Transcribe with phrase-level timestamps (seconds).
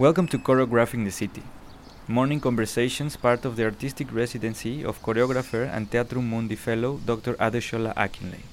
[0.00, 1.42] Welcome to Choreographing the City,
[2.08, 7.34] morning conversations part of the artistic residency of choreographer and Theatrum Mundi fellow Dr.
[7.34, 8.48] Adesola Akinleye,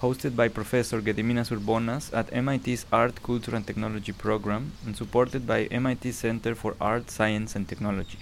[0.00, 5.64] hosted by Professor Gediminas Urbonas at MIT's Art, Culture and Technology program and supported by
[5.64, 8.20] MIT Center for Art, Science and Technology.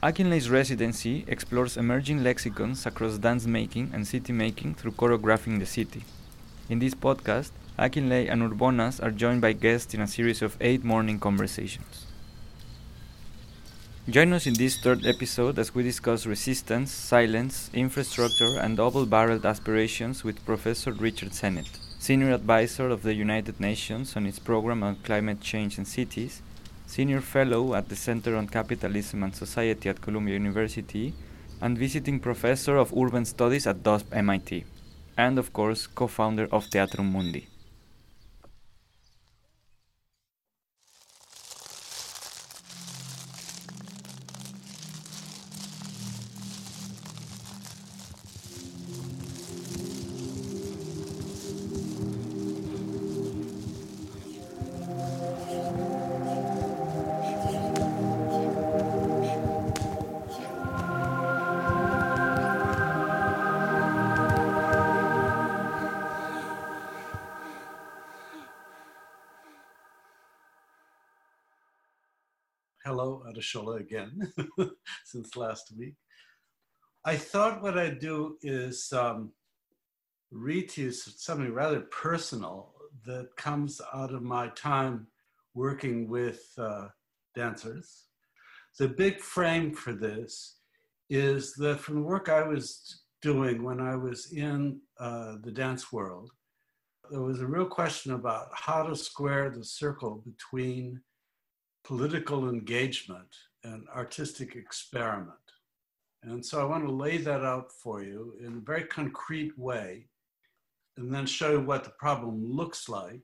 [0.00, 6.04] Akinleye's residency explores emerging lexicons across dance making and city making through choreographing the city.
[6.68, 10.82] In this podcast, Akinleye and Urbonas are joined by guests in a series of eight
[10.82, 12.06] morning conversations.
[14.10, 19.46] Join us in this third episode as we discuss resistance, silence, infrastructure, and double barreled
[19.46, 21.68] aspirations with Professor Richard Sennett,
[22.00, 26.42] Senior Advisor of the United Nations on its program on climate change and cities,
[26.86, 31.14] Senior Fellow at the Center on Capitalism and Society at Columbia University,
[31.60, 34.64] and Visiting Professor of Urban Studies at DUSP MIT,
[35.16, 37.46] and of course, co founder of Theatrum Mundi.
[74.08, 74.70] Again,
[75.04, 75.94] since last week.
[77.04, 79.32] I thought what I'd do is um,
[80.30, 82.74] read to you something rather personal
[83.06, 85.06] that comes out of my time
[85.54, 86.88] working with uh,
[87.34, 88.04] dancers.
[88.78, 90.58] The big frame for this
[91.10, 95.92] is that from the work I was doing when I was in uh, the dance
[95.92, 96.30] world,
[97.10, 101.00] there was a real question about how to square the circle between
[101.84, 105.34] political engagement and artistic experiment.
[106.22, 110.06] And so I want to lay that out for you in a very concrete way
[110.96, 113.22] and then show you what the problem looks like.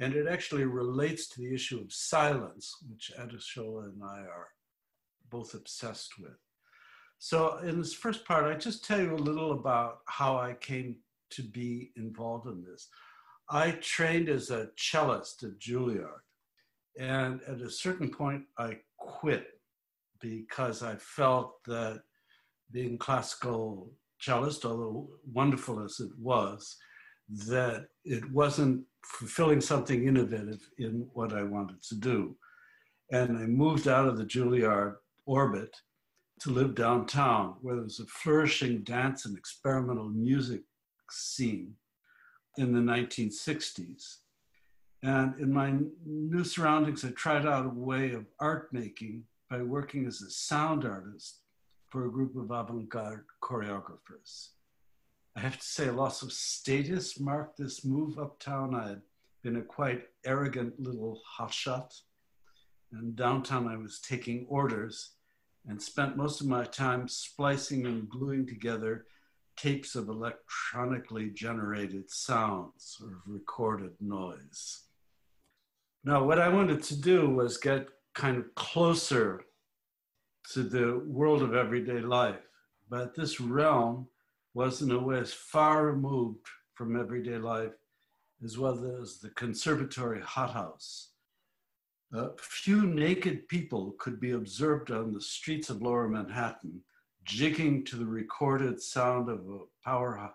[0.00, 4.48] And it actually relates to the issue of silence, which Adesola and I are
[5.28, 6.38] both obsessed with.
[7.18, 10.96] So in this first part, I just tell you a little about how I came
[11.30, 12.88] to be involved in this.
[13.50, 16.20] I trained as a cellist at Juilliard.
[16.98, 19.46] And at a certain point, I quit
[20.20, 22.02] because I felt that
[22.70, 26.76] being classical cellist, although wonderful as it was,
[27.28, 32.36] that it wasn't fulfilling something innovative in what I wanted to do.
[33.10, 35.74] And I moved out of the Juilliard orbit
[36.40, 40.62] to live downtown, where there was a flourishing dance and experimental music
[41.10, 41.74] scene
[42.58, 44.18] in the 1960s.
[45.02, 50.06] And in my new surroundings, I tried out a way of art making by working
[50.06, 51.40] as a sound artist
[51.90, 54.48] for a group of avant garde choreographers.
[55.36, 58.74] I have to say, a loss of status marked this move uptown.
[58.74, 59.02] I had
[59.42, 61.92] been a quite arrogant little hotshot.
[62.92, 65.12] And downtown, I was taking orders
[65.68, 69.06] and spent most of my time splicing and gluing together
[69.56, 74.87] tapes of electronically generated sounds or recorded noise.
[76.04, 79.44] Now, what I wanted to do was get kind of closer
[80.52, 82.40] to the world of everyday life.
[82.88, 84.08] But this realm
[84.54, 87.72] was, in a way, as far removed from everyday life
[88.44, 91.10] as well as the conservatory hothouse.
[92.12, 96.80] A few naked people could be observed on the streets of lower Manhattan,
[97.24, 100.30] jigging to the recorded sound of a power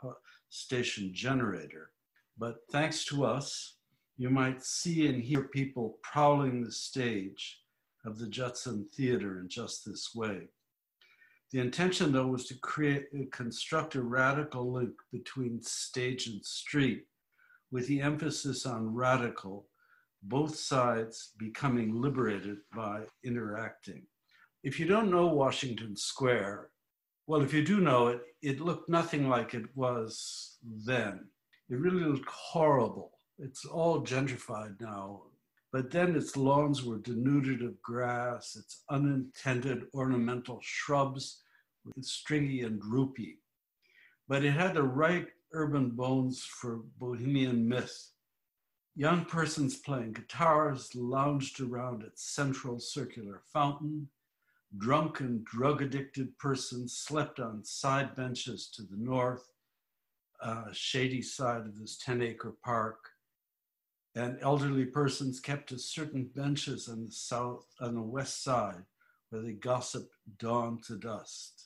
[0.49, 1.91] station generator.
[2.37, 3.77] But thanks to us,
[4.17, 7.61] you might see and hear people prowling the stage
[8.05, 10.49] of the Judson Theater in just this way.
[11.51, 17.05] The intention, though, was to create, construct a radical link between stage and street,
[17.71, 19.67] with the emphasis on radical,
[20.23, 24.03] both sides becoming liberated by interacting.
[24.63, 26.69] If you don't know Washington Square,
[27.27, 31.27] well, if you do know it, it looked nothing like it was then.
[31.69, 35.23] It really looked horrible it's all gentrified now.
[35.71, 41.41] But then its lawns were denuded of grass, its unintended ornamental shrubs
[41.83, 43.39] were stringy and droopy.
[44.27, 48.11] But it had the right urban bones for bohemian myth.
[48.95, 54.07] Young persons playing guitars lounged around its central circular fountain.
[54.77, 59.49] Drunk and drug addicted persons slept on side benches to the north,
[60.41, 63.12] uh, shady side of this 10 acre park
[64.15, 68.83] and elderly persons kept to certain benches on the south on the west side
[69.29, 71.65] where they gossiped dawn to dust.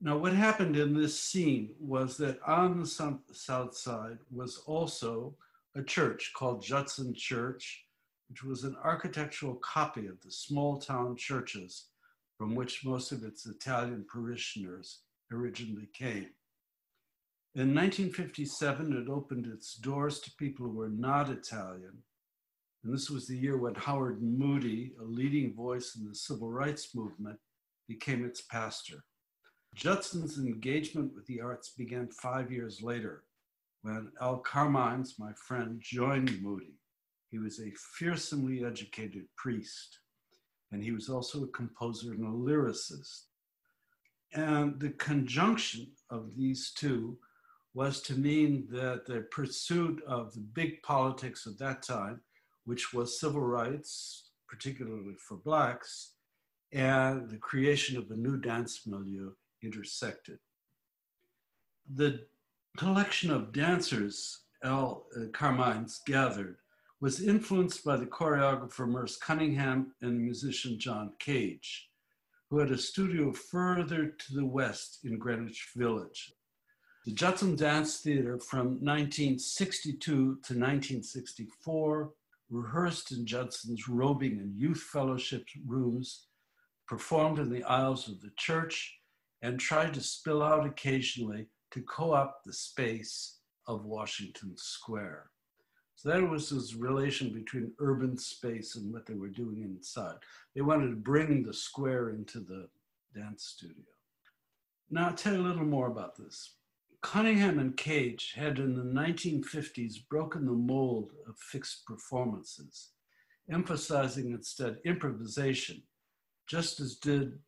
[0.00, 2.86] Now, what happened in this scene was that on the
[3.32, 5.34] south side was also
[5.74, 7.86] a church called Judson Church,
[8.28, 11.86] which was an architectural copy of the small town churches
[12.36, 15.00] from which most of its Italian parishioners
[15.32, 16.28] originally came.
[17.56, 22.02] In 1957, it opened its doors to people who were not Italian.
[22.84, 26.94] And this was the year when Howard Moody, a leading voice in the civil rights
[26.94, 27.38] movement,
[27.88, 29.04] became its pastor.
[29.74, 33.24] Judson's engagement with the arts began five years later
[33.80, 36.74] when Al Carmines, my friend, joined Moody.
[37.30, 40.00] He was a fearsomely educated priest,
[40.72, 43.28] and he was also a composer and a lyricist.
[44.34, 47.16] And the conjunction of these two
[47.76, 52.18] was to mean that the pursuit of the big politics of that time,
[52.64, 56.14] which was civil rights, particularly for Blacks,
[56.72, 59.32] and the creation of a new dance milieu
[59.62, 60.38] intersected.
[61.94, 62.24] The
[62.78, 64.94] collection of dancers uh,
[65.34, 66.56] Carmines gathered
[67.02, 71.90] was influenced by the choreographer Merce Cunningham and the musician John Cage,
[72.48, 76.32] who had a studio further to the west in Greenwich Village,
[77.06, 82.10] the Judson Dance Theater from 1962 to 1964
[82.50, 86.26] rehearsed in Judson's robing and youth fellowship rooms,
[86.88, 88.98] performed in the aisles of the church,
[89.40, 93.38] and tried to spill out occasionally to co-opt the space
[93.68, 95.30] of Washington Square.
[95.94, 100.16] So that was this relation between urban space and what they were doing inside.
[100.56, 102.68] They wanted to bring the square into the
[103.14, 103.84] dance studio.
[104.90, 106.56] Now I'll tell you a little more about this.
[107.02, 112.90] Cunningham and Cage had in the 1950s broken the mold of fixed performances,
[113.50, 115.82] emphasizing instead improvisation,
[116.46, 117.38] just as did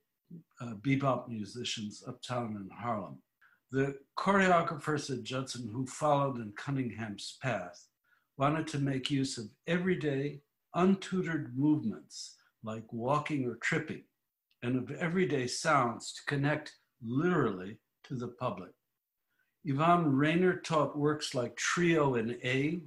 [0.61, 3.19] uh, bebop musicians uptown in Harlem.
[3.71, 7.87] The choreographers at Judson who followed in Cunningham's path
[8.37, 10.41] wanted to make use of everyday,
[10.75, 14.05] untutored movements like walking or tripping,
[14.63, 18.71] and of everyday sounds to connect literally to the public.
[19.69, 22.81] Yvonne Rainer taught works like Trio in A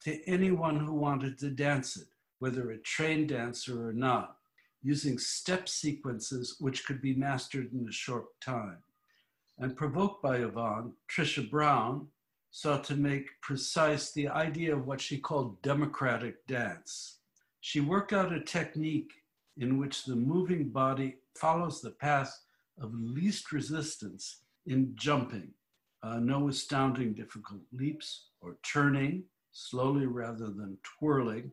[0.00, 2.08] to anyone who wanted to dance it,
[2.40, 4.38] whether a trained dancer or not,
[4.82, 8.78] using step sequences which could be mastered in a short time.
[9.56, 12.08] And provoked by Yvonne, Trisha Brown
[12.50, 17.18] sought to make precise the idea of what she called democratic dance.
[17.60, 19.12] She worked out a technique
[19.58, 22.36] in which the moving body follows the path
[22.80, 25.54] of least resistance in jumping
[26.02, 31.50] uh, no astounding difficult leaps or turning slowly rather than twirling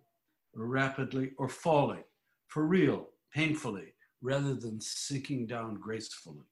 [0.56, 2.04] or rapidly or falling
[2.48, 6.46] for real, painfully, rather than sinking down gracefully.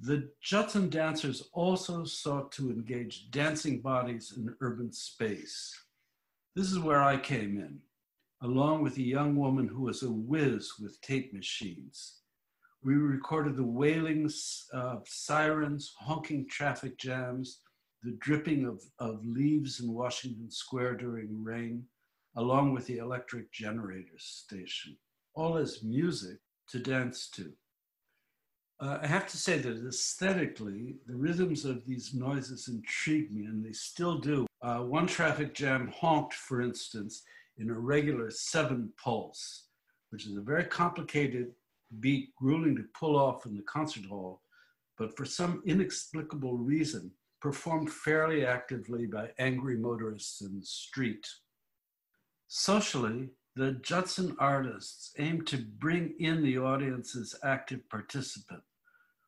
[0.00, 5.76] The Judson dancers also sought to engage dancing bodies in urban space.
[6.54, 7.78] This is where I came in,
[8.42, 12.18] along with a young woman who was a whiz with tape machines.
[12.84, 14.30] We recorded the wailing
[14.72, 17.60] of sirens, honking traffic jams,
[18.02, 21.84] the dripping of, of leaves in Washington Square during rain,
[22.36, 24.96] along with the electric generator station,
[25.34, 27.52] all as music to dance to.
[28.80, 33.64] Uh, I have to say that aesthetically, the rhythms of these noises intrigue me, and
[33.64, 34.46] they still do.
[34.62, 37.24] Uh, one traffic jam honked, for instance,
[37.56, 39.64] in a regular seven pulse,
[40.10, 41.50] which is a very complicated
[42.00, 44.42] beat grueling to pull off in the concert hall,
[44.96, 51.26] but for some inexplicable reason, performed fairly actively by angry motorists in the street.
[52.48, 58.62] Socially, the Judson artists aimed to bring in the audience as active participant.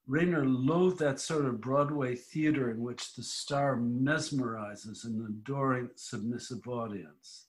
[0.07, 6.67] Rainer loathed that sort of Broadway theater in which the star mesmerizes an adoring, submissive
[6.67, 7.47] audience.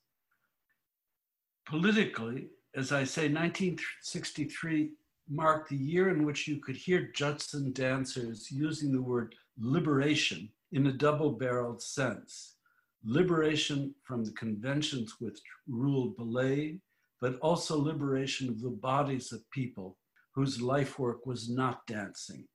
[1.66, 4.92] Politically, as I say, 1963
[5.30, 10.88] marked the year in which you could hear Judson dancers using the word liberation in
[10.88, 12.56] a double barreled sense.
[13.04, 16.80] Liberation from the conventions which ruled ballet,
[17.20, 19.98] but also liberation of the bodies of people
[20.34, 22.48] whose life work was not dancing.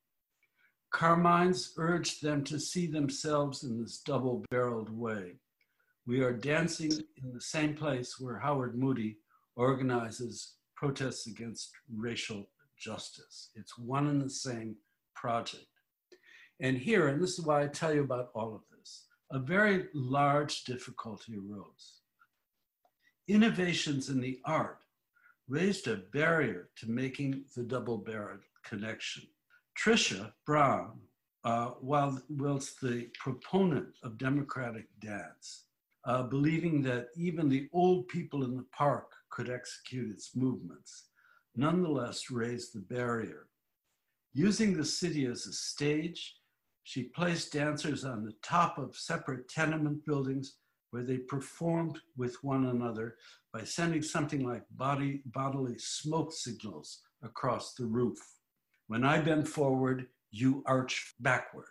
[0.92, 5.35] Carmines urged them to see themselves in this double barreled way.
[6.06, 9.18] We are dancing in the same place where Howard Moody
[9.56, 13.50] organizes protests against racial justice.
[13.54, 14.76] It's one and the same
[15.14, 15.66] project.
[16.61, 19.87] And here, and this is why I tell you about all of this, a very
[19.95, 22.00] large difficulty arose.
[23.28, 24.78] Innovations in the art
[25.49, 29.25] raised a barrier to making the double barrel connection.
[29.78, 30.99] Trisha Brown,
[31.45, 35.64] uh, while, whilst the proponent of democratic dance,
[36.04, 41.09] uh, believing that even the old people in the park could execute its movements,
[41.56, 43.46] nonetheless raised the barrier.
[44.32, 46.36] Using the city as a stage,
[46.82, 50.56] she placed dancers on the top of separate tenement buildings
[50.90, 53.16] where they performed with one another
[53.52, 58.18] by sending something like body, bodily smoke signals across the roof.
[58.86, 61.66] When I bend forward, you arch backward.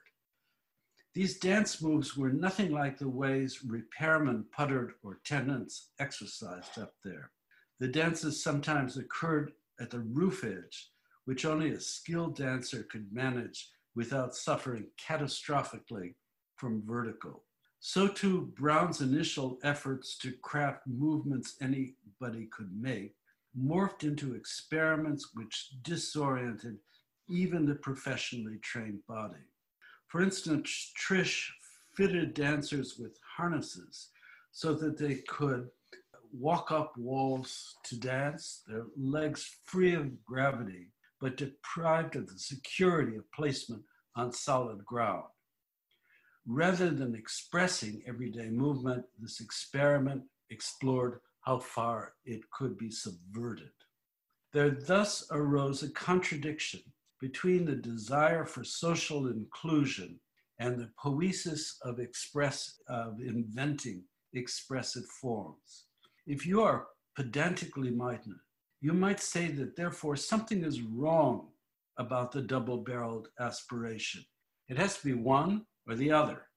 [1.13, 7.31] These dance moves were nothing like the ways repairmen puttered or tenants exercised up there.
[7.79, 10.91] The dances sometimes occurred at the roof edge,
[11.25, 16.15] which only a skilled dancer could manage without suffering catastrophically
[16.55, 17.41] from vertigo.
[17.79, 23.15] So too, Brown's initial efforts to craft movements anybody could make
[23.57, 26.77] morphed into experiments which disoriented
[27.29, 29.45] even the professionally trained body.
[30.07, 31.49] For instance, Trish
[31.95, 34.09] fitted dancers with harnesses
[34.51, 35.69] so that they could
[36.39, 43.15] walk up walls to dance, their legs free of gravity, but deprived of the security
[43.15, 43.81] of placement
[44.15, 45.23] on solid ground.
[46.45, 53.71] Rather than expressing everyday movement, this experiment explored how far it could be subverted.
[54.53, 56.81] There thus arose a contradiction
[57.19, 60.19] between the desire for social inclusion
[60.59, 65.85] and the poiesis of express of inventing expressive forms.
[66.25, 68.35] If you are pedantically minded,
[68.81, 71.49] you might say that therefore something is wrong
[71.97, 74.25] about the double-barreled aspiration.
[74.67, 76.47] It has to be one or the other.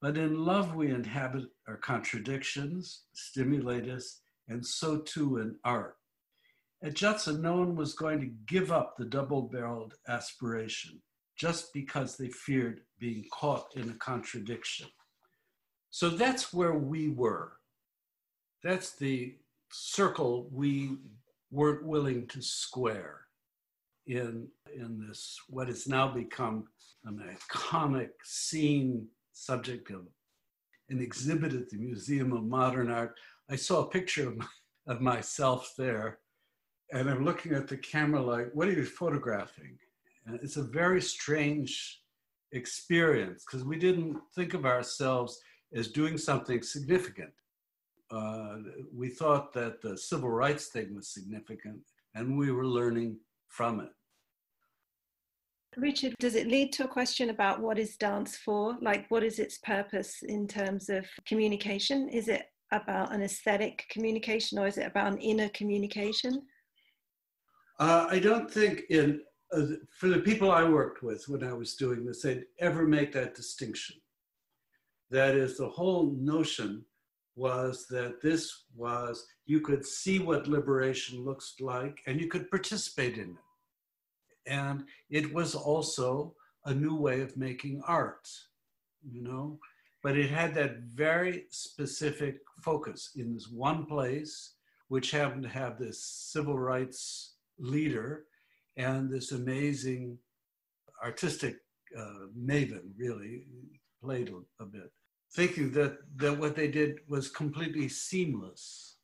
[0.00, 5.96] But in love, we inhabit our contradictions, stimulate us, and so too in art.
[6.82, 11.00] At Judson, no one was going to give up the double barreled aspiration
[11.38, 14.88] just because they feared being caught in a contradiction.
[15.90, 17.54] So that's where we were.
[18.64, 19.34] That's the
[19.70, 20.96] circle we
[21.50, 23.20] weren't willing to square
[24.06, 26.64] in, in this, what has now become
[27.04, 30.06] an iconic scene subject of
[30.88, 33.18] an exhibit at the Museum of Modern Art.
[33.50, 34.38] I saw a picture of,
[34.86, 36.20] of myself there
[36.90, 39.76] and I'm looking at the camera like, what are you photographing?
[40.24, 42.00] And it's a very strange
[42.52, 45.38] experience because we didn't think of ourselves
[45.74, 47.32] as doing something significant.
[48.14, 48.58] Uh,
[48.94, 51.80] we thought that the civil rights thing was significant
[52.14, 53.16] and we were learning
[53.48, 53.90] from it.
[55.76, 58.76] Richard, does it lead to a question about what is dance for?
[58.80, 62.08] Like, what is its purpose in terms of communication?
[62.08, 66.42] Is it about an aesthetic communication or is it about an inner communication?
[67.80, 69.66] Uh, I don't think in uh,
[69.98, 73.34] for the people I worked with when I was doing this, they'd ever make that
[73.34, 73.96] distinction.
[75.10, 76.84] That is, the whole notion
[77.36, 83.18] was that this was you could see what liberation looks like and you could participate
[83.18, 84.50] in it.
[84.50, 88.28] And it was also a new way of making art,
[89.02, 89.58] you know,
[90.02, 94.54] but it had that very specific focus in this one place,
[94.88, 98.24] which happened to have this civil rights leader
[98.76, 100.18] and this amazing
[101.02, 101.56] artistic
[101.98, 103.46] uh, maven, really
[104.02, 104.92] played a, a, bit,
[105.34, 108.96] thinking that, that what they did was completely seamless.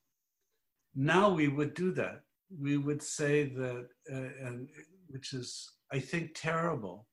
[0.94, 2.22] Now we would do that.
[2.60, 4.68] We would say that, uh, and
[5.08, 7.06] which is, I think, terrible.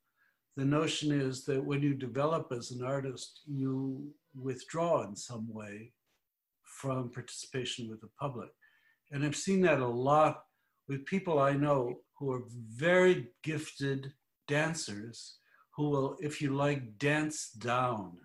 [0.55, 5.93] The notion is that when you develop as an artist, you withdraw in some way
[6.63, 8.49] from participation with the public.
[9.11, 10.43] And I've seen that a lot
[10.87, 12.43] with people I know who are
[12.75, 14.13] very gifted
[14.47, 15.37] dancers
[15.75, 18.17] who will, if you like, dance down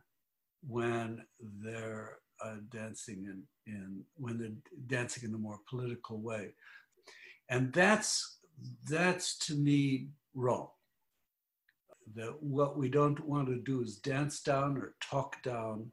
[0.66, 1.24] when
[1.62, 3.42] they're uh, dancing in,
[3.72, 4.50] in when they're
[4.86, 6.54] dancing in a more political way,
[7.48, 8.38] and that's
[8.88, 10.68] that's to me wrong.
[12.14, 15.92] That what we don't want to do is dance down or talk down,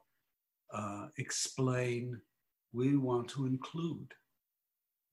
[0.73, 2.19] uh, explain.
[2.71, 4.13] We want to include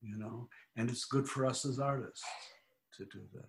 [0.07, 2.25] you know, and it's good for us as artists
[2.97, 3.49] to do that.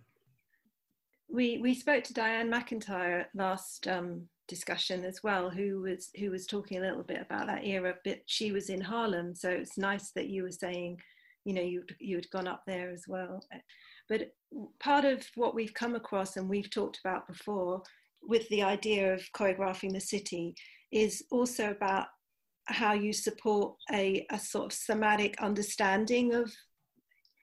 [1.30, 6.46] We we spoke to Dianne McIntyre last um, discussion as well, who was who was
[6.46, 7.94] talking a little bit about that era.
[8.04, 10.98] But she was in Harlem, so it's nice that you were saying,
[11.44, 13.44] you know, you you had gone up there as well.
[14.08, 14.32] But
[14.80, 17.82] part of what we've come across and we've talked about before
[18.22, 20.54] with the idea of choreographing the city
[20.90, 22.06] is also about
[22.66, 26.52] how you support a, a sort of somatic understanding of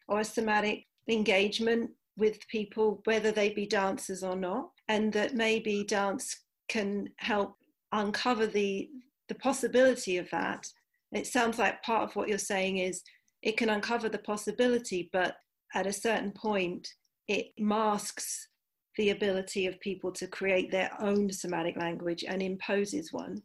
[0.07, 5.83] or a somatic engagement with people, whether they be dancers or not, and that maybe
[5.83, 7.55] dance can help
[7.91, 8.89] uncover the
[9.27, 10.67] the possibility of that.
[11.11, 13.01] It sounds like part of what you're saying is
[13.41, 15.37] it can uncover the possibility, but
[15.73, 16.87] at a certain point,
[17.27, 18.49] it masks
[18.97, 23.41] the ability of people to create their own somatic language and imposes one.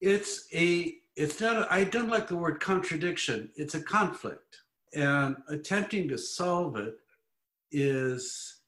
[0.00, 4.56] It's a, it's not, a, I don't like the word contradiction, it's a conflict.
[4.94, 6.94] And attempting to solve it
[7.70, 8.59] is,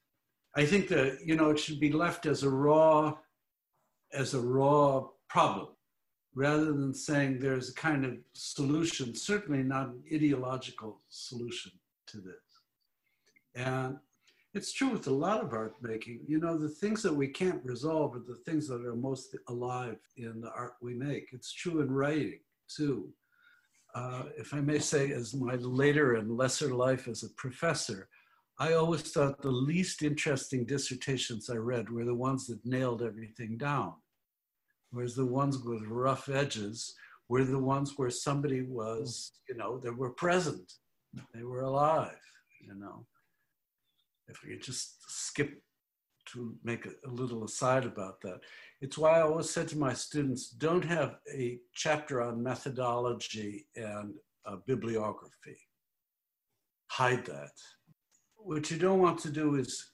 [0.55, 3.17] I think that, you know, it should be left as a raw,
[4.13, 5.69] as a raw problem
[6.35, 11.73] rather than saying there's a kind of solution, certainly not an ideological solution
[12.07, 12.35] to this.
[13.55, 13.99] And
[14.55, 16.21] it's true with a lot of art making.
[16.27, 19.99] You know, the things that we can't resolve are the things that are most alive
[20.17, 21.29] in the art we make.
[21.33, 23.09] It's true in writing too.
[23.95, 28.09] Uh, if I may say, as my later and lesser life as a professor,
[28.63, 33.57] I always thought the least interesting dissertations I read were the ones that nailed everything
[33.57, 33.95] down.
[34.91, 36.95] Whereas the ones with rough edges
[37.29, 40.69] were the ones where somebody was, you know, they were present,
[41.35, 42.25] they were alive,
[42.61, 43.07] you know
[44.29, 45.63] if we could just skip
[46.33, 48.41] to make a, little aside about that.
[48.81, 54.15] It's why I always said to my students, don't have a chapter on methodology and
[54.67, 55.59] bibliography.
[56.89, 57.53] Hide that.
[58.45, 59.91] What you don't want to do is,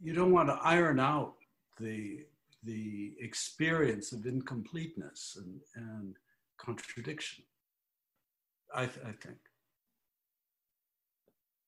[0.00, 1.34] you don't want to iron out
[1.80, 2.26] the,
[2.62, 6.16] the experience of incompleteness and, and
[6.58, 7.44] contradiction,
[8.74, 9.38] I, th I think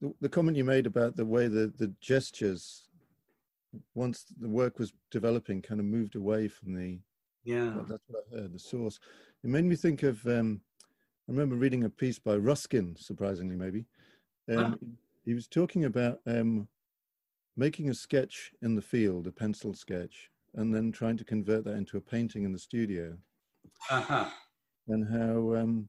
[0.01, 2.89] the, the comment you made about the way the, the gestures,
[3.95, 6.99] once the work was developing, kind of moved away from the.
[7.45, 7.77] Yeah.
[7.77, 8.99] Well, that's what I heard, the source.
[9.45, 10.25] It made me think of.
[10.27, 10.61] Um,
[11.29, 13.85] I remember reading a piece by Ruskin, surprisingly, maybe.
[14.49, 14.79] Um,
[15.27, 16.69] He was talking about um,
[17.57, 21.75] making a sketch in the field, a pencil sketch, and then trying to convert that
[21.75, 23.19] into a painting in the studio.
[23.91, 24.27] Uh-huh.
[24.89, 25.89] And how um,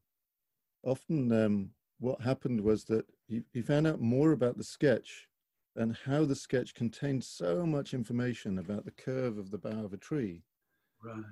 [0.84, 1.69] often um,
[2.00, 5.28] what happened was that he, he found out more about the sketch
[5.76, 9.93] and how the sketch contained so much information about the curve of the bough of
[9.93, 10.41] a tree.
[11.04, 11.23] Right.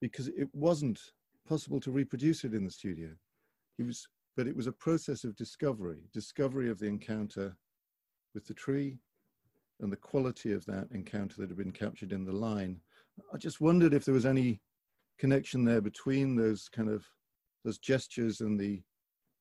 [0.00, 0.98] Because it wasn't
[1.46, 3.10] possible to reproduce it in the studio.
[3.76, 7.56] He was, but it was a process of discovery, discovery of the encounter
[8.34, 8.98] with the tree
[9.80, 12.80] and the quality of that encounter that had been captured in the line.
[13.32, 14.60] I just wondered if there was any
[15.18, 17.04] connection there between those kind of
[17.64, 18.82] those gestures and the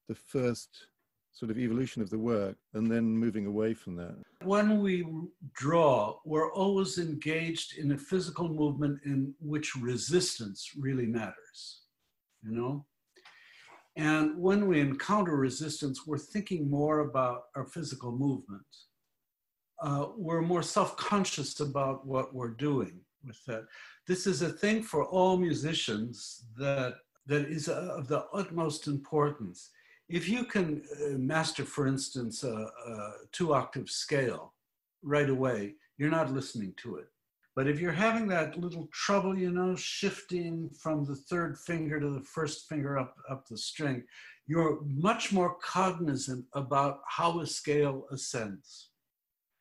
[0.08, 0.88] the first
[1.32, 4.16] sort of evolution of the work and then moving away from that?
[4.44, 5.06] When we
[5.54, 11.84] draw, we're always engaged in a physical movement in which resistance really matters,
[12.44, 12.86] you know?
[13.96, 18.66] And when we encounter resistance, we're thinking more about our physical movement.
[19.82, 23.66] Uh, we're more self conscious about what we're doing with that.
[24.08, 29.72] This is a thing for all musicians that, that is of the utmost importance
[30.12, 34.54] if you can uh, master, for instance, a, a two octave scale
[35.02, 37.08] right away, you're not listening to it.
[37.56, 42.10] But if you're having that little trouble, you know, shifting from the third finger to
[42.10, 44.04] the first finger up, up the string,
[44.48, 48.90] you're much more cognizant about how a scale ascends.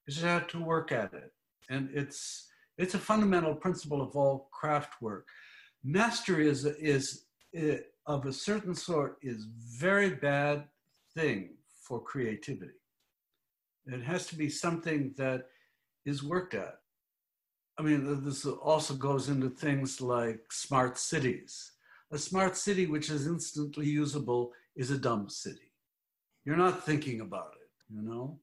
[0.07, 1.33] You just have to work at it.
[1.69, 2.49] And it's,
[2.79, 5.27] it's a fundamental principle of all craft work.
[5.83, 7.25] Mastery is, is,
[7.55, 10.65] eh, of a certain sort is very bad
[11.15, 11.51] thing
[11.83, 12.73] for creativity.
[13.87, 15.47] It has to be something that
[16.05, 16.80] is worked at.
[17.81, 21.73] I mean, this also goes into things like smart cities.
[22.13, 25.73] A smart city which is instantly usable is a dumb city.
[26.45, 28.39] You're not thinking about it, you know?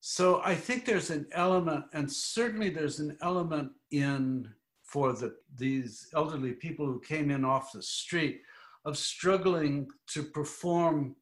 [0.00, 4.48] So I think there's an element, and certainly there's an element in
[4.82, 8.40] for the, these elderly people who came in off the street
[8.84, 11.14] of struggling to perform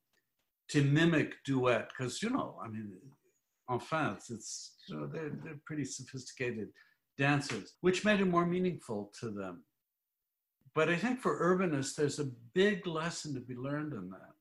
[0.68, 2.90] to mimic duet because you know i mean
[3.70, 6.68] enfin it's, it's you know they're, they're pretty sophisticated
[7.18, 9.64] dancers which made it more meaningful to them
[10.74, 14.32] but i think for urbanists there's a big lesson to be learned in that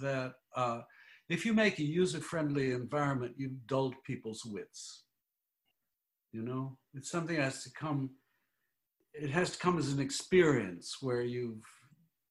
[0.00, 0.80] that uh,
[1.28, 5.04] if you make a user-friendly environment you've dulled people's wits
[6.32, 8.10] you know it's something that has to come
[9.14, 11.64] it has to come as an experience where you've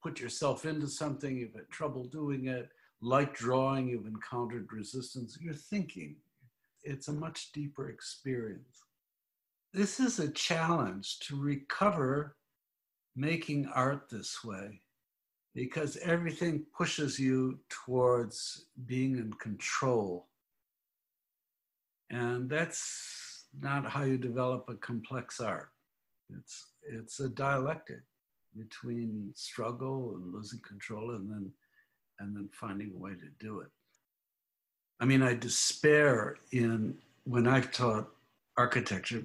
[0.02, 2.70] put yourself into something, you've had trouble doing it,
[3.02, 6.16] like drawing, you've encountered resistance, you're thinking.
[6.84, 8.84] It's a much deeper experience.
[9.74, 12.36] This is a challenge to recover
[13.16, 14.82] making art this way
[15.54, 20.28] because everything pushes you towards being in control.
[22.10, 25.70] And that's not how you develop a complex art.
[26.38, 28.02] It's, it's a dialectic
[28.58, 31.52] between struggle and losing control and then,
[32.20, 33.70] and then finding a way to do it.
[35.00, 38.10] I mean, I despair in when I've taught
[38.58, 39.24] architecture,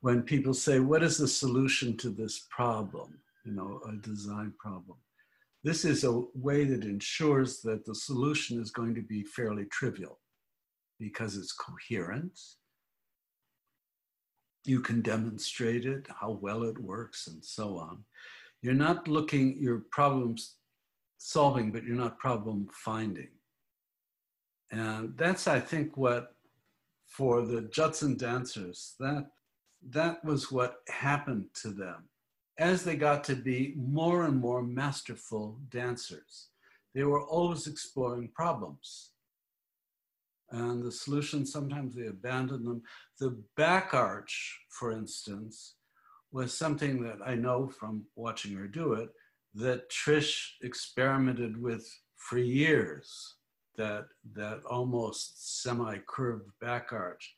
[0.00, 3.18] when people say, What is the solution to this problem?
[3.44, 4.98] You know, a design problem.
[5.62, 10.18] This is a way that ensures that the solution is going to be fairly trivial
[10.98, 12.38] because it's coherent.
[14.64, 18.04] You can demonstrate it, how well it works, and so on.
[18.62, 20.36] You're not looking, you're problem
[21.18, 23.28] solving, but you're not problem finding.
[24.70, 26.34] And that's, I think, what
[27.06, 29.26] for the Judson dancers, that
[29.88, 32.08] that was what happened to them
[32.58, 36.48] as they got to be more and more masterful dancers.
[36.94, 39.12] They were always exploring problems.
[40.50, 42.82] And the solution, sometimes they abandoned them.
[43.18, 45.76] The back arch, for instance,
[46.32, 49.10] was something that I know from watching her do it,
[49.54, 53.36] that Trish experimented with for years,
[53.76, 57.34] that, that almost semi-curved back arch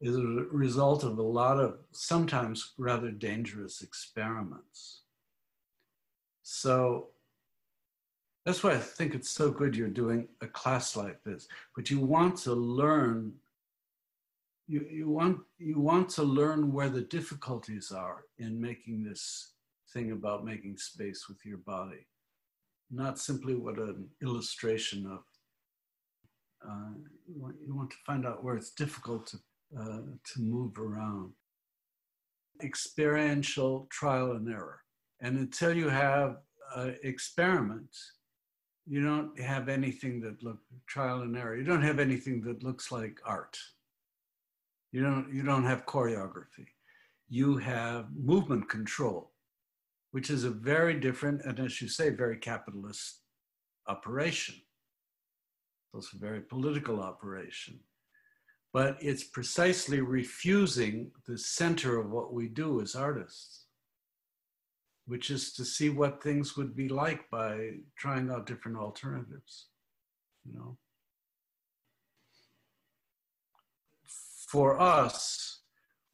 [0.00, 5.02] is a result of a lot of sometimes rather dangerous experiments.
[6.42, 7.08] So
[8.46, 11.48] that's why I think it's so good you're doing a class like this.
[11.74, 13.34] But you want to learn,
[14.68, 19.52] you, you, want, you want to learn where the difficulties are in making this
[19.92, 22.06] thing about making space with your body.
[22.90, 25.24] Not simply what an illustration of.
[26.66, 26.94] Uh,
[27.26, 29.38] you, want, you want to find out where it's difficult to
[29.76, 31.32] uh, to move around.
[32.62, 34.80] Experiential trial and error.
[35.20, 36.38] And until you have
[36.74, 38.12] uh, experiments,
[38.86, 41.56] you don't have anything that look trial and error.
[41.56, 43.58] You don't have anything that looks like art.
[44.92, 46.66] You don't, you don't have choreography.
[47.28, 49.32] You have movement control,
[50.12, 53.20] which is a very different, and as you say, very capitalist
[53.86, 54.54] operation.
[54.54, 57.80] It's also a very political operation
[58.72, 63.64] but it's precisely refusing the center of what we do as artists,
[65.06, 69.68] which is to see what things would be like by trying out different alternatives,
[70.44, 70.76] you know.
[74.48, 75.60] For us,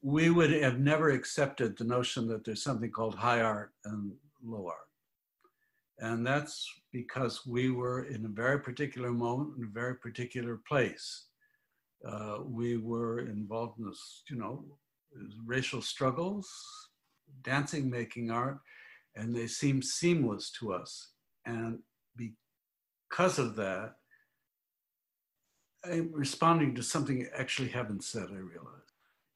[0.03, 4.13] we would have never accepted the notion that there's something called high art and
[4.45, 4.89] low art.
[5.99, 11.27] And that's because we were in a very particular moment, in a very particular place
[12.07, 14.65] uh, we were involved in this, you know,
[15.45, 16.49] racial struggles,
[17.43, 18.59] dancing, making art,
[19.17, 21.11] and they seemed seamless to us.
[21.47, 21.79] And
[22.17, 23.95] because of that,
[25.85, 28.81] I'm responding to something you actually haven't said, I realize.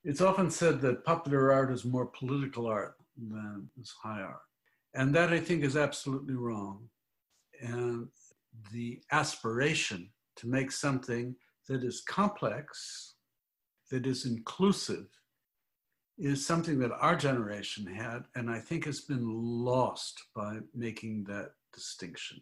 [0.05, 4.41] It's often said that popular art is more political art than is high art.
[4.95, 6.89] And that I think is absolutely wrong.
[7.61, 8.09] And
[8.73, 11.35] the aspiration to make something
[11.69, 13.15] that is complex,
[13.91, 15.07] that is inclusive,
[16.19, 21.53] is something that our generation had, and I think has been lost by making that
[21.73, 22.41] distinction.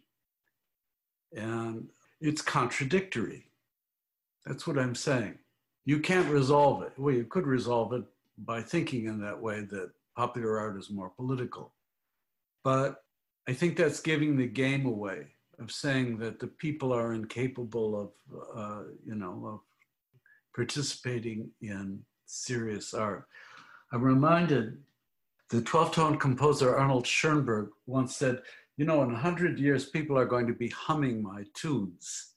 [1.35, 3.51] And it's contradictory.
[4.45, 5.37] That's what I'm saying.
[5.85, 6.93] You can't resolve it.
[6.97, 8.03] Well, you could resolve it
[8.39, 11.73] by thinking in that way that popular art is more political.
[12.63, 13.03] But
[13.47, 15.27] I think that's giving the game away
[15.59, 18.11] of saying that the people are incapable of,
[18.55, 19.59] uh, you know, of
[20.55, 23.27] participating in serious art.
[23.91, 24.77] I'm reminded
[25.49, 28.41] the 12 tone composer Arnold Schoenberg once said,
[28.75, 32.33] You know, in 100 years, people are going to be humming my tunes.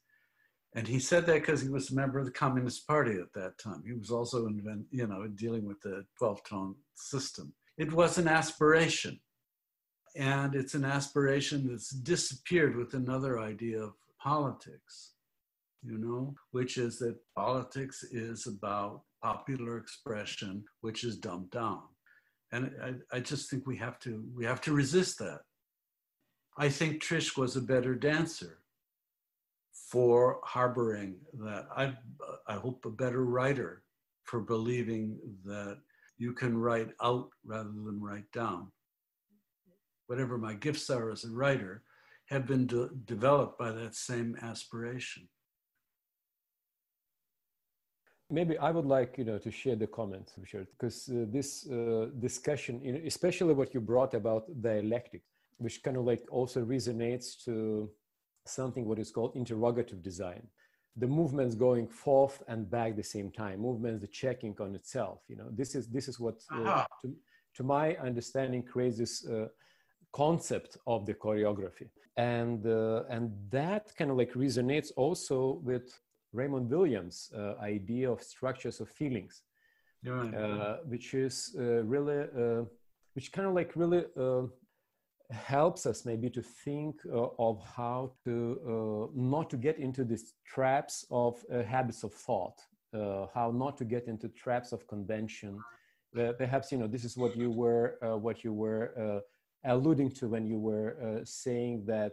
[0.74, 3.59] And he said that because he was a member of the Communist Party at that
[3.59, 3.83] time.
[3.85, 7.52] He was also, invent, you know, dealing with the 12 tone system.
[7.76, 9.18] It was an aspiration
[10.16, 15.12] and it's an aspiration that's disappeared with another idea of politics,
[15.83, 21.83] you know, which is that politics is about popular expression, which is dumbed down.
[22.53, 25.40] And I, I just think we have to we have to resist that.
[26.59, 28.59] I think Trish was a better dancer
[29.73, 31.66] for harboring that.
[31.77, 31.94] I
[32.49, 33.85] I hope a better writer
[34.25, 35.79] for believing that
[36.18, 38.73] you can write out rather than write down
[40.11, 41.83] whatever my gifts are as a writer,
[42.33, 45.23] have been de- developed by that same aspiration.
[48.29, 52.07] Maybe I would like you know to share the comment, Richard, because uh, this uh,
[52.29, 55.23] discussion, you know, especially what you brought about dialectic,
[55.59, 57.55] which kind of like also resonates to
[58.46, 60.42] something what is called interrogative design.
[60.96, 65.18] The movements going forth and back at the same time, movements the checking on itself.
[65.31, 67.09] You know, this is this is what, uh, to,
[67.57, 69.49] to, my understanding, creates this uh,
[70.12, 76.01] concept of the choreography, and uh, and that kind of like resonates also with
[76.33, 79.42] Raymond Williams' uh, idea of structures of feelings,
[80.05, 80.35] right.
[80.35, 82.64] uh, which is uh, really, uh,
[83.14, 84.42] which kind of like really uh,
[85.31, 91.05] helps us maybe to think uh, of how to not to get into these traps
[91.11, 92.61] of habits of thought,
[92.92, 95.59] how not to get into traps of convention.
[96.38, 99.23] perhaps you know this is what you were what you were
[99.64, 102.12] alluding to when you were uh, saying that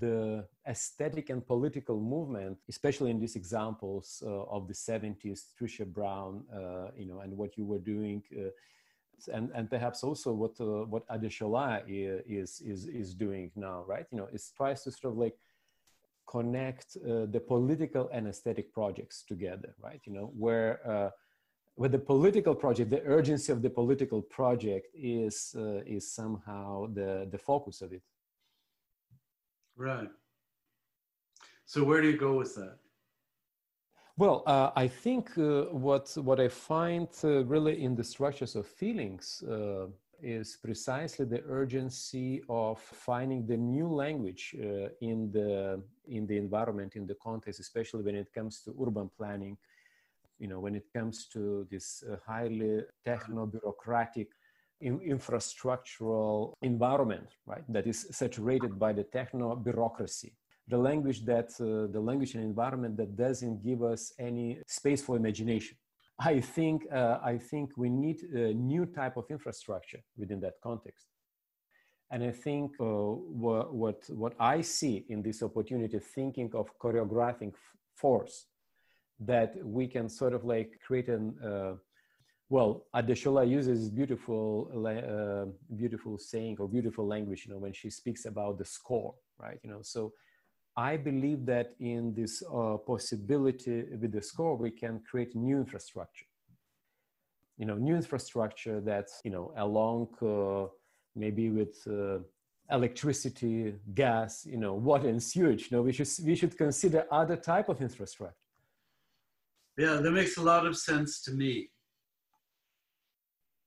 [0.00, 6.44] the aesthetic and political movement, especially in these examples uh, of the 70s, Trisha Brown,
[6.52, 8.50] uh, you know, and what you were doing, uh,
[9.32, 14.06] and and perhaps also what uh, what Adesola is is is doing now, right?
[14.12, 15.36] You know, it tries to sort of like
[16.26, 20.00] connect uh, the political and aesthetic projects together, right?
[20.04, 21.12] You know, where
[21.78, 27.28] with the political project, the urgency of the political project is uh, is somehow the
[27.30, 28.02] the focus of it.
[29.76, 30.10] Right.
[31.64, 32.78] So where do you go with that?
[34.16, 38.66] Well, uh, I think uh, what what I find uh, really in the structures of
[38.66, 39.86] feelings uh,
[40.20, 46.96] is precisely the urgency of finding the new language uh, in the in the environment,
[46.96, 49.56] in the context, especially when it comes to urban planning
[50.38, 54.28] you know, when it comes to this uh, highly techno-bureaucratic
[54.80, 60.32] in infrastructural environment, right, that is saturated by the techno-bureaucracy.
[60.68, 65.16] The language that, uh, the language and environment that doesn't give us any space for
[65.16, 65.76] imagination.
[66.20, 71.06] I think, uh, I think we need a new type of infrastructure within that context.
[72.10, 77.52] And I think uh, what, what, what I see in this opportunity, thinking of choreographing
[77.94, 78.46] force,
[79.20, 81.74] that we can sort of like create an uh,
[82.48, 88.24] well adesola uses beautiful uh, beautiful saying or beautiful language you know when she speaks
[88.24, 89.80] about the score right you know?
[89.82, 90.12] So
[90.76, 96.26] i believe that in this uh, possibility with the score we can create new infrastructure.
[97.58, 100.68] You know new infrastructure that's you know along uh,
[101.16, 102.18] maybe with uh,
[102.70, 107.36] electricity gas you know water and sewage you know we should we should consider other
[107.36, 108.47] type of infrastructure
[109.78, 111.70] yeah, that makes a lot of sense to me.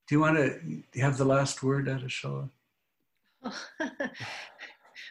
[0.08, 2.50] Do you want to have the last word, Adesola?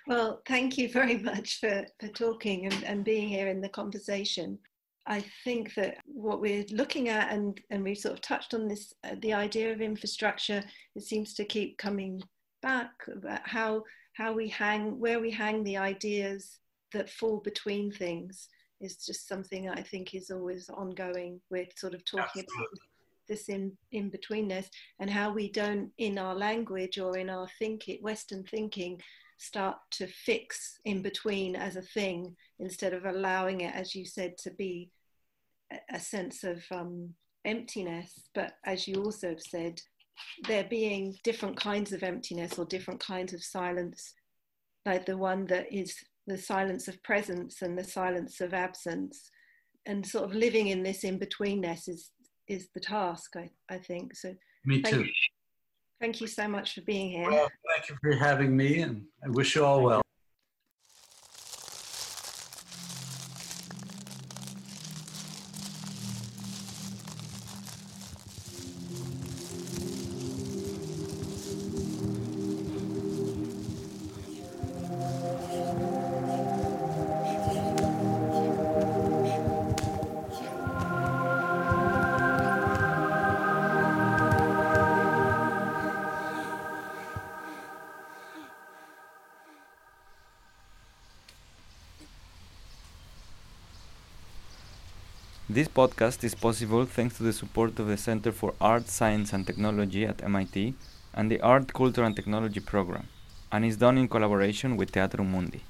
[0.07, 4.59] well, thank you very much for, for talking and, and being here in the conversation.
[5.07, 8.93] I think that what we're looking at, and, and we've sort of touched on this,
[9.03, 10.63] uh, the idea of infrastructure,
[10.95, 12.23] it seems to keep coming
[12.61, 16.59] back about how, how we hang, where we hang the ideas
[16.93, 21.41] that fall between things is just something I think is always ongoing.
[21.51, 22.55] We're sort of talking Absolutely.
[22.57, 22.69] about
[23.29, 24.67] this in, in betweenness
[24.99, 29.01] and how we don't, in our language or in our thinking, Western thinking,
[29.39, 34.37] start to fix in between as a thing instead of allowing it, as you said,
[34.37, 34.91] to be
[35.73, 37.15] a, a sense of um,
[37.45, 38.29] emptiness.
[38.35, 39.81] But as you also have said,
[40.47, 44.13] there being different kinds of emptiness or different kinds of silence,
[44.85, 49.31] like the one that is the silence of presence and the silence of absence.
[49.87, 52.11] And sort of living in this in betweenness is
[52.49, 54.17] is the task I, I think.
[54.17, 54.35] So
[54.67, 55.05] me too.
[55.05, 55.07] you,
[56.01, 57.31] thank you so much for being here.
[57.31, 60.03] Well, thank you for having me and i wish you all well
[95.53, 99.45] This podcast is possible thanks to the support of the Center for Art, Science and
[99.45, 100.75] Technology at MIT
[101.13, 103.09] and the Art, Culture and Technology program,
[103.51, 105.65] and is done in collaboration with Theatrum Mundi.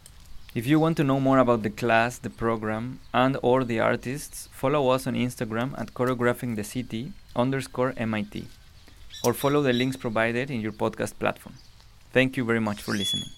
[0.54, 4.50] If you want to know more about the class, the program, and or the artists,
[4.52, 8.48] follow us on Instagram at choreographing the city underscore MIT,
[9.24, 11.54] or follow the links provided in your podcast platform.
[12.12, 13.30] Thank you very much for listening.